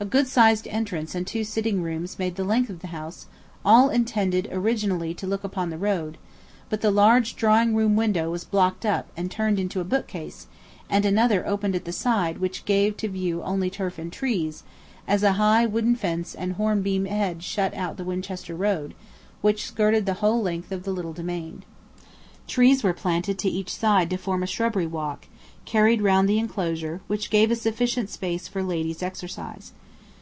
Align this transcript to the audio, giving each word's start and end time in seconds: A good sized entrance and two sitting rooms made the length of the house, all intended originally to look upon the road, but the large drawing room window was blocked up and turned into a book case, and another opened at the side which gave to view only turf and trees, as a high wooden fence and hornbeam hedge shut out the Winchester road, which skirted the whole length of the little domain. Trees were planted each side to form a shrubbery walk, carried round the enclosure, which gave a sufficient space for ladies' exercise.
A 0.00 0.04
good 0.04 0.28
sized 0.28 0.68
entrance 0.68 1.16
and 1.16 1.26
two 1.26 1.42
sitting 1.42 1.82
rooms 1.82 2.20
made 2.20 2.36
the 2.36 2.44
length 2.44 2.70
of 2.70 2.78
the 2.78 2.86
house, 2.94 3.26
all 3.64 3.90
intended 3.90 4.48
originally 4.52 5.12
to 5.14 5.26
look 5.26 5.42
upon 5.42 5.70
the 5.70 5.76
road, 5.76 6.18
but 6.70 6.82
the 6.82 6.92
large 6.92 7.34
drawing 7.34 7.74
room 7.74 7.96
window 7.96 8.30
was 8.30 8.44
blocked 8.44 8.86
up 8.86 9.08
and 9.16 9.28
turned 9.28 9.58
into 9.58 9.80
a 9.80 9.84
book 9.92 10.06
case, 10.06 10.46
and 10.88 11.04
another 11.04 11.44
opened 11.44 11.74
at 11.74 11.84
the 11.84 11.90
side 11.90 12.38
which 12.38 12.64
gave 12.64 12.96
to 12.98 13.08
view 13.08 13.42
only 13.42 13.68
turf 13.70 13.98
and 13.98 14.12
trees, 14.12 14.62
as 15.08 15.24
a 15.24 15.32
high 15.32 15.66
wooden 15.66 15.96
fence 15.96 16.32
and 16.32 16.52
hornbeam 16.52 17.04
hedge 17.06 17.42
shut 17.42 17.74
out 17.74 17.96
the 17.96 18.04
Winchester 18.04 18.54
road, 18.54 18.94
which 19.40 19.66
skirted 19.66 20.06
the 20.06 20.14
whole 20.22 20.40
length 20.40 20.70
of 20.70 20.84
the 20.84 20.92
little 20.92 21.12
domain. 21.12 21.64
Trees 22.46 22.84
were 22.84 22.94
planted 22.94 23.44
each 23.44 23.74
side 23.74 24.10
to 24.10 24.16
form 24.16 24.44
a 24.44 24.46
shrubbery 24.46 24.86
walk, 24.86 25.26
carried 25.64 26.02
round 26.02 26.28
the 26.28 26.38
enclosure, 26.38 27.00
which 27.08 27.30
gave 27.30 27.50
a 27.50 27.56
sufficient 27.56 28.08
space 28.10 28.46
for 28.46 28.62
ladies' 28.62 29.02
exercise. 29.02 29.72